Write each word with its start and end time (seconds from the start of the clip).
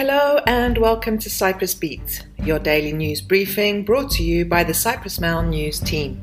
Hello 0.00 0.40
and 0.46 0.78
welcome 0.78 1.18
to 1.18 1.28
Cyprus 1.28 1.74
Beat, 1.74 2.24
your 2.42 2.58
daily 2.58 2.94
news 2.94 3.20
briefing 3.20 3.84
brought 3.84 4.10
to 4.12 4.22
you 4.22 4.46
by 4.46 4.64
the 4.64 4.72
Cyprus 4.72 5.20
Mail 5.20 5.42
news 5.42 5.78
team. 5.78 6.22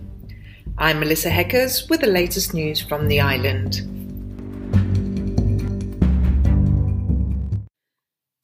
I'm 0.79 0.99
Melissa 0.99 1.29
Hekkers 1.29 1.87
with 1.87 2.01
the 2.01 2.07
latest 2.07 2.55
news 2.55 2.81
from 2.81 3.07
the 3.07 3.19
island. 3.19 3.81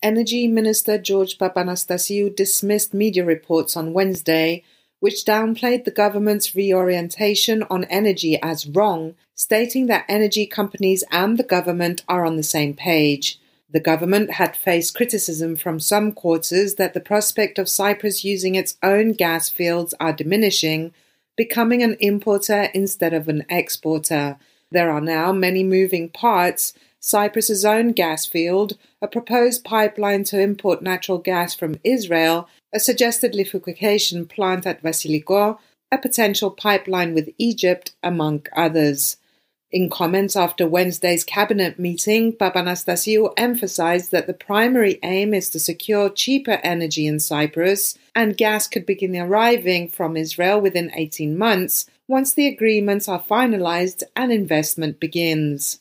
Energy 0.04 0.47
Minister 0.47 1.00
George 1.00 1.39
Papanastasiou 1.39 2.36
dismissed 2.36 2.93
media 2.93 3.25
reports 3.25 3.75
on 3.75 3.91
Wednesday 3.91 4.63
which 5.00 5.25
downplayed 5.25 5.84
the 5.84 5.89
government's 5.89 6.55
reorientation 6.55 7.63
on 7.71 7.86
energy 7.86 8.38
as 8.43 8.68
wrong, 8.68 9.15
stating 9.34 9.88
that 9.88 10.05
energy 10.07 10.45
companies 10.45 11.04
and 11.09 11.39
the 11.39 11.43
government 11.43 12.04
are 12.07 12.23
on 12.23 12.38
the 12.38 12.43
same 12.43 12.75
page. 12.75 13.39
The 13.73 13.79
government 13.79 14.33
had 14.33 14.55
faced 14.55 14.93
criticism 14.93 15.55
from 15.55 15.79
some 15.79 16.11
quarters 16.11 16.75
that 16.75 16.93
the 16.93 17.00
prospect 17.00 17.57
of 17.57 17.68
Cyprus 17.68 18.23
using 18.23 18.54
its 18.54 18.77
own 18.83 19.14
gas 19.14 19.50
fields 19.50 19.95
are 20.00 20.14
diminishing, 20.14 20.93
becoming 21.36 21.81
an 21.81 21.97
importer 22.00 22.69
instead 22.75 23.14
of 23.14 23.28
an 23.28 23.43
exporter. 23.50 24.37
There 24.71 24.91
are 24.91 25.01
now 25.01 25.31
many 25.31 25.64
moving 25.64 26.09
parts. 26.09 26.73
Cyprus's 27.00 27.65
own 27.65 27.93
gas 27.93 28.28
field, 28.28 28.78
a 29.01 29.07
proposed 29.07 29.64
pipeline 29.64 30.23
to 30.25 30.39
import 30.39 30.83
natural 30.83 31.17
gas 31.17 31.55
from 31.55 31.79
Israel, 31.83 32.47
a 32.72 32.80
suggested 32.80 33.33
liquefaction 33.33 34.28
plant 34.28 34.67
at 34.67 34.83
Vasiliko, 34.83 35.58
a 35.92 35.97
potential 35.97 36.52
pipeline 36.52 37.16
with 37.16 37.33
Egypt, 37.39 37.94
among 38.03 38.45
others. 38.55 39.17
In 39.73 39.89
comments 39.89 40.36
after 40.36 40.67
Wednesday's 40.67 41.23
cabinet 41.23 41.80
meeting, 41.80 42.31
Papanastasiou 42.33 43.33
emphasized 43.38 44.11
that 44.11 44.27
the 44.27 44.33
primary 44.36 45.00
aim 45.02 45.34
is 45.34 45.50
to 45.50 45.59
secure 45.59 46.11
cheaper 46.11 46.59
energy 46.64 47.08
in 47.08 47.20
Cyprus, 47.20 47.98
and 48.14 48.38
gas 48.38 48.67
could 48.67 48.86
begin 48.86 49.17
arriving 49.17 49.89
from 49.89 50.16
Israel 50.16 50.61
within 50.61 50.92
18 50.94 51.36
months 51.36 51.88
once 52.08 52.36
the 52.36 52.45
agreements 52.45 53.09
are 53.09 53.20
finalized 53.20 54.03
and 54.16 54.31
investment 54.31 55.00
begins. 55.00 55.80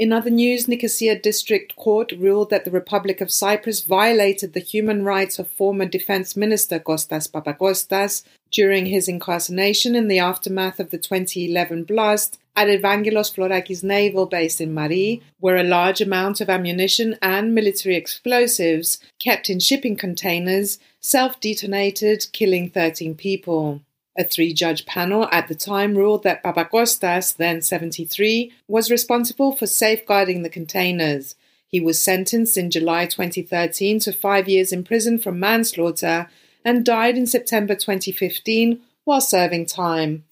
In 0.00 0.14
other 0.14 0.30
news, 0.30 0.66
Nicosia 0.66 1.14
District 1.14 1.76
Court 1.76 2.10
ruled 2.12 2.48
that 2.48 2.64
the 2.64 2.70
Republic 2.70 3.20
of 3.20 3.30
Cyprus 3.30 3.84
violated 3.84 4.54
the 4.54 4.60
human 4.60 5.04
rights 5.04 5.38
of 5.38 5.50
former 5.50 5.84
Defense 5.84 6.34
Minister 6.34 6.78
Kostas 6.80 7.30
Papakostas 7.30 8.22
during 8.50 8.86
his 8.86 9.08
incarceration 9.08 9.94
in 9.94 10.08
the 10.08 10.18
aftermath 10.18 10.80
of 10.80 10.88
the 10.88 10.96
2011 10.96 11.84
blast 11.84 12.38
at 12.56 12.68
Evangelos 12.68 13.30
Florakis 13.30 13.84
Naval 13.84 14.24
Base 14.24 14.58
in 14.58 14.72
Mari, 14.72 15.20
where 15.38 15.58
a 15.58 15.62
large 15.62 16.00
amount 16.00 16.40
of 16.40 16.48
ammunition 16.48 17.18
and 17.20 17.54
military 17.54 17.94
explosives 17.94 19.00
kept 19.18 19.50
in 19.50 19.60
shipping 19.60 19.96
containers 19.96 20.78
self 21.00 21.38
detonated, 21.40 22.26
killing 22.32 22.70
13 22.70 23.16
people. 23.16 23.82
A 24.18 24.24
three 24.24 24.52
judge 24.52 24.86
panel 24.86 25.28
at 25.30 25.48
the 25.48 25.54
time 25.54 25.96
ruled 25.96 26.22
that 26.24 26.42
Papakostas, 26.42 27.36
then 27.36 27.62
73, 27.62 28.52
was 28.66 28.90
responsible 28.90 29.52
for 29.52 29.66
safeguarding 29.66 30.42
the 30.42 30.48
containers. 30.48 31.36
He 31.66 31.80
was 31.80 32.00
sentenced 32.00 32.56
in 32.56 32.70
July 32.70 33.06
2013 33.06 34.00
to 34.00 34.12
five 34.12 34.48
years 34.48 34.72
in 34.72 34.82
prison 34.82 35.18
for 35.18 35.30
manslaughter 35.30 36.28
and 36.64 36.84
died 36.84 37.16
in 37.16 37.26
September 37.26 37.74
2015 37.74 38.80
while 39.04 39.20
serving 39.20 39.66
time. 39.66 40.24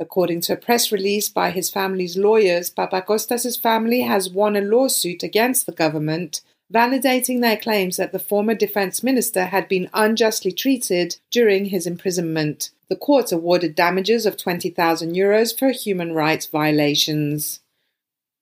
According 0.00 0.40
to 0.42 0.54
a 0.54 0.56
press 0.56 0.90
release 0.90 1.28
by 1.28 1.50
his 1.50 1.70
family's 1.70 2.16
lawyers, 2.16 2.70
Papakostas' 2.70 3.60
family 3.60 4.02
has 4.02 4.30
won 4.30 4.56
a 4.56 4.60
lawsuit 4.60 5.22
against 5.22 5.66
the 5.66 5.72
government 5.72 6.40
validating 6.72 7.40
their 7.40 7.56
claims 7.56 7.96
that 7.96 8.12
the 8.12 8.18
former 8.18 8.54
defense 8.54 9.02
minister 9.02 9.46
had 9.46 9.68
been 9.68 9.88
unjustly 9.94 10.52
treated 10.52 11.16
during 11.30 11.66
his 11.66 11.86
imprisonment. 11.86 12.70
The 12.90 12.96
court 12.96 13.32
awarded 13.32 13.74
damages 13.74 14.24
of 14.24 14.36
20,000 14.36 15.14
euros 15.14 15.56
for 15.56 15.70
human 15.70 16.12
rights 16.12 16.46
violations. 16.46 17.60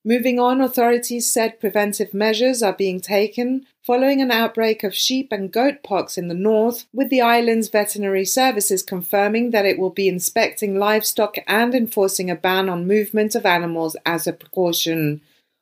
Moving 0.05 0.39
on, 0.39 0.61
authorities 0.61 1.29
said 1.29 1.59
preventive 1.59 2.15
measures 2.15 2.63
are 2.63 2.73
being 2.73 3.01
taken 3.01 3.67
following 3.83 4.21
an 4.21 4.31
outbreak 4.31 4.85
of 4.85 4.95
sheep 4.95 5.33
and 5.33 5.53
goat 5.53 5.83
pox 5.83 6.17
in 6.17 6.29
the 6.29 6.35
north, 6.35 6.87
with 6.93 7.09
the 7.09 7.21
island's 7.21 7.69
veterinary 7.69 8.25
services 8.25 8.85
confirming 8.85 9.51
that 9.51 9.67
it 9.67 9.81
will 9.81 9.91
be 9.91 10.07
inspecting 10.07 10.79
livestock 10.79 11.37
and 11.49 11.75
enforcing 11.75 12.31
a 12.31 12.37
ban 12.37 12.69
on 12.69 12.87
movement 12.87 13.35
of 13.35 13.45
animals 13.45 13.97
as 14.07 14.29
a 14.29 14.33
precaution. 14.33 15.21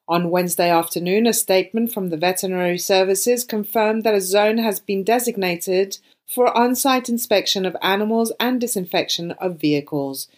On 0.08 0.30
Wednesday 0.30 0.70
afternoon, 0.70 1.26
a 1.26 1.32
statement 1.32 1.92
from 1.92 2.10
the 2.10 2.18
veterinary 2.18 2.78
services 2.78 3.44
confirmed 3.44 4.04
that 4.04 4.14
a 4.14 4.20
zone 4.20 4.58
has 4.58 4.78
been 4.78 5.04
designated 5.04 5.96
for 6.26 6.56
on 6.56 6.74
site 6.74 7.08
inspection 7.08 7.64
of 7.66 7.76
animals 7.82 8.32
and 8.40 8.60
disinfection 8.60 9.32
of 9.32 9.60
vehicles. 9.60 10.28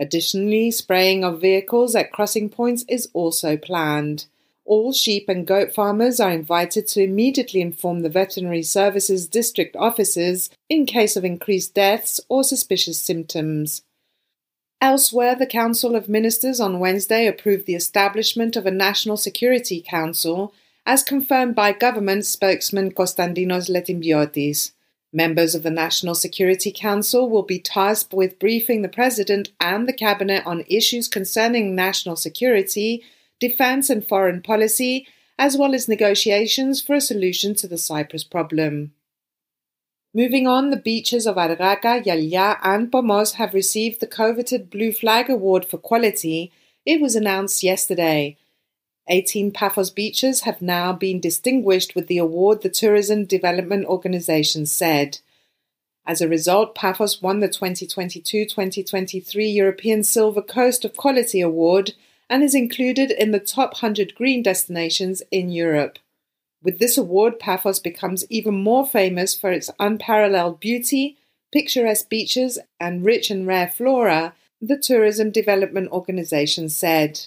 Additionally, 0.00 0.70
spraying 0.70 1.24
of 1.24 1.40
vehicles 1.40 1.94
at 1.94 2.12
crossing 2.12 2.48
points 2.48 2.84
is 2.88 3.08
also 3.12 3.56
planned. 3.56 4.26
All 4.64 4.92
sheep 4.92 5.28
and 5.28 5.46
goat 5.46 5.72
farmers 5.74 6.20
are 6.20 6.30
invited 6.30 6.86
to 6.88 7.02
immediately 7.02 7.60
inform 7.60 8.00
the 8.00 8.08
veterinary 8.08 8.62
services 8.62 9.26
district 9.26 9.76
officers 9.76 10.50
in 10.68 10.86
case 10.86 11.16
of 11.16 11.24
increased 11.24 11.74
deaths 11.74 12.20
or 12.28 12.44
suspicious 12.44 12.98
symptoms. 12.98 13.82
Elsewhere, 14.80 15.36
the 15.36 15.46
Council 15.46 15.94
of 15.94 16.08
Ministers 16.08 16.58
on 16.58 16.80
Wednesday 16.80 17.26
approved 17.26 17.66
the 17.66 17.74
establishment 17.74 18.56
of 18.56 18.66
a 18.66 18.70
National 18.70 19.16
Security 19.16 19.80
Council, 19.80 20.52
as 20.84 21.04
confirmed 21.04 21.54
by 21.54 21.72
government 21.72 22.26
spokesman 22.26 22.90
Konstantinos 22.90 23.70
Letimbiotis. 23.70 24.72
Members 25.12 25.54
of 25.54 25.62
the 25.62 25.70
National 25.70 26.14
Security 26.14 26.72
Council 26.72 27.28
will 27.28 27.42
be 27.42 27.58
tasked 27.58 28.14
with 28.14 28.38
briefing 28.38 28.80
the 28.80 28.88
President 28.88 29.50
and 29.60 29.86
the 29.86 29.92
Cabinet 29.92 30.42
on 30.46 30.64
issues 30.68 31.06
concerning 31.06 31.74
national 31.74 32.16
security, 32.16 33.02
defence, 33.38 33.90
and 33.90 34.06
foreign 34.06 34.40
policy, 34.40 35.06
as 35.38 35.56
well 35.56 35.74
as 35.74 35.86
negotiations 35.86 36.80
for 36.80 36.94
a 36.94 37.00
solution 37.00 37.54
to 37.56 37.68
the 37.68 37.76
Cyprus 37.76 38.24
problem. 38.24 38.92
Moving 40.14 40.46
on, 40.46 40.70
the 40.70 40.76
beaches 40.76 41.26
of 41.26 41.36
Argaka, 41.36 42.04
Yialia, 42.04 42.58
and 42.62 42.90
Pomos 42.90 43.34
have 43.34 43.52
received 43.52 44.00
the 44.00 44.06
coveted 44.06 44.70
Blue 44.70 44.92
Flag 44.92 45.28
Award 45.28 45.66
for 45.66 45.78
quality. 45.78 46.52
It 46.86 47.00
was 47.00 47.14
announced 47.16 47.62
yesterday. 47.62 48.36
18 49.08 49.50
Paphos 49.50 49.90
beaches 49.90 50.42
have 50.42 50.62
now 50.62 50.92
been 50.92 51.20
distinguished 51.20 51.94
with 51.94 52.06
the 52.06 52.18
award, 52.18 52.62
the 52.62 52.68
Tourism 52.68 53.24
Development 53.24 53.84
Organization 53.86 54.64
said. 54.66 55.18
As 56.06 56.20
a 56.20 56.28
result, 56.28 56.74
Paphos 56.74 57.22
won 57.22 57.40
the 57.40 57.48
2022 57.48 58.44
2023 58.44 59.46
European 59.46 60.02
Silver 60.02 60.42
Coast 60.42 60.84
of 60.84 60.96
Quality 60.96 61.40
Award 61.40 61.92
and 62.28 62.42
is 62.42 62.54
included 62.54 63.10
in 63.10 63.30
the 63.30 63.40
top 63.40 63.74
100 63.74 64.14
green 64.14 64.42
destinations 64.42 65.22
in 65.30 65.50
Europe. 65.50 65.98
With 66.62 66.78
this 66.78 66.96
award, 66.96 67.38
Paphos 67.38 67.80
becomes 67.80 68.24
even 68.30 68.62
more 68.62 68.86
famous 68.86 69.34
for 69.34 69.50
its 69.50 69.70
unparalleled 69.78 70.60
beauty, 70.60 71.18
picturesque 71.52 72.08
beaches, 72.08 72.58
and 72.80 73.04
rich 73.04 73.30
and 73.30 73.46
rare 73.46 73.68
flora, 73.68 74.34
the 74.60 74.78
Tourism 74.78 75.30
Development 75.30 75.90
Organization 75.90 76.68
said. 76.68 77.20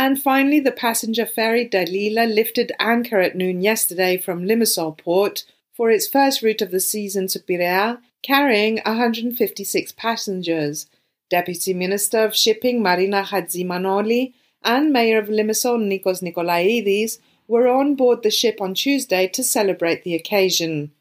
And 0.00 0.18
finally, 0.18 0.60
the 0.60 0.72
passenger 0.72 1.26
ferry 1.26 1.68
Daleela 1.68 2.26
lifted 2.26 2.72
anchor 2.80 3.20
at 3.20 3.36
noon 3.36 3.60
yesterday 3.60 4.16
from 4.16 4.46
Limassol 4.46 4.96
port 4.96 5.44
for 5.74 5.90
its 5.90 6.08
first 6.08 6.40
route 6.40 6.62
of 6.62 6.70
the 6.70 6.80
season 6.80 7.26
to 7.26 7.38
Piraeus, 7.38 7.98
carrying 8.22 8.80
156 8.86 9.92
passengers. 9.92 10.86
Deputy 11.28 11.74
Minister 11.74 12.24
of 12.24 12.34
Shipping 12.34 12.82
Marina 12.82 13.24
Hadjimanoli 13.24 14.32
and 14.64 14.90
Mayor 14.90 15.18
of 15.18 15.28
Limassol 15.28 15.78
Nikos 15.78 16.22
Nikolaidis 16.22 17.18
were 17.46 17.68
on 17.68 17.94
board 17.94 18.22
the 18.22 18.30
ship 18.30 18.58
on 18.62 18.72
Tuesday 18.72 19.28
to 19.28 19.44
celebrate 19.44 20.02
the 20.02 20.14
occasion. 20.14 20.92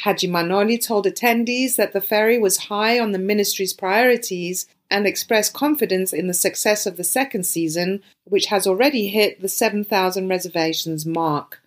Hadjimanoli 0.00 0.82
told 0.82 1.04
attendees 1.04 1.76
that 1.76 1.92
the 1.92 2.00
ferry 2.00 2.38
was 2.38 2.56
high 2.72 2.98
on 2.98 3.12
the 3.12 3.18
ministry's 3.18 3.74
priorities 3.74 4.66
and 4.90 5.06
expressed 5.06 5.52
confidence 5.52 6.12
in 6.12 6.26
the 6.26 6.34
success 6.34 6.86
of 6.86 6.96
the 6.96 7.04
second 7.04 7.44
season, 7.44 8.02
which 8.24 8.46
has 8.46 8.66
already 8.66 9.08
hit 9.08 9.40
the 9.40 9.48
7,000 9.48 10.28
reservations 10.28 11.04
mark. 11.04 11.60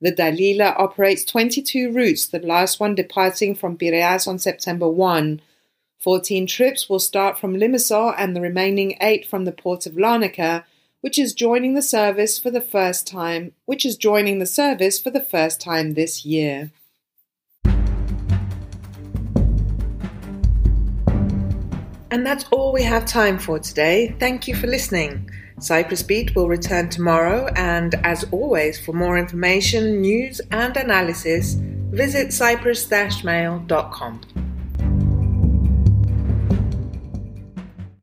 The 0.00 0.12
Daleela 0.12 0.78
operates 0.78 1.24
22 1.24 1.92
routes, 1.92 2.26
the 2.26 2.40
last 2.40 2.80
one 2.80 2.94
departing 2.94 3.54
from 3.54 3.76
Piraeus 3.76 4.26
on 4.26 4.38
September 4.38 4.88
1. 4.88 5.40
14 6.00 6.46
trips 6.48 6.88
will 6.88 6.98
start 6.98 7.38
from 7.38 7.54
Limassol 7.54 8.12
and 8.18 8.34
the 8.34 8.40
remaining 8.40 8.96
8 9.00 9.24
from 9.24 9.44
the 9.44 9.52
port 9.52 9.86
of 9.86 9.92
Larnaca, 9.92 10.64
which 11.02 11.18
is 11.18 11.32
joining 11.32 11.74
the 11.74 11.82
service 11.82 12.38
for 12.38 12.50
the 12.50 12.60
first 12.60 13.06
time, 13.06 13.52
which 13.64 13.86
is 13.86 13.96
joining 13.96 14.40
the 14.40 14.46
service 14.46 15.00
for 15.00 15.10
the 15.10 15.20
first 15.20 15.60
time 15.60 15.94
this 15.94 16.24
year. 16.24 16.72
And 22.12 22.26
that's 22.26 22.44
all 22.50 22.72
we 22.74 22.82
have 22.82 23.06
time 23.06 23.38
for 23.38 23.58
today. 23.58 24.14
Thank 24.20 24.46
you 24.46 24.54
for 24.54 24.66
listening. 24.66 25.30
Cyprus 25.58 26.02
Beat 26.02 26.36
will 26.36 26.46
return 26.46 26.90
tomorrow, 26.90 27.46
and 27.56 27.94
as 28.04 28.24
always, 28.30 28.78
for 28.78 28.92
more 28.92 29.16
information, 29.16 30.02
news, 30.02 30.38
and 30.50 30.76
analysis, 30.76 31.54
visit 31.54 32.34
cyprus-mail.com. 32.34 34.20